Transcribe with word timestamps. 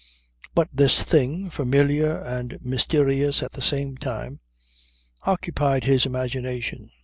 But 0.55 0.67
this 0.73 1.03
thing, 1.03 1.51
familiar 1.51 2.21
and 2.23 2.57
mysterious 2.65 3.43
at 3.43 3.51
the 3.51 3.61
same 3.61 3.97
time, 3.97 4.39
occupied 5.27 5.83
his 5.83 6.07
imagination. 6.07 6.89